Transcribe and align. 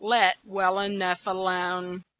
"Let 0.03 0.37
well 0.43 0.81
e 0.83 0.87
nough 0.89 1.27
a 1.27 1.31
lone." 1.35 2.05